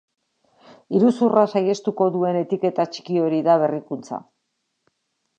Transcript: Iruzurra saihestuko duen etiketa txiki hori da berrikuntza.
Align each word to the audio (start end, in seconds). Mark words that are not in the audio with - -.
Iruzurra 0.99 1.41
saihestuko 1.51 2.07
duen 2.15 2.39
etiketa 2.39 2.85
txiki 2.95 3.19
hori 3.25 3.43
da 3.49 3.57
berrikuntza. 3.65 4.19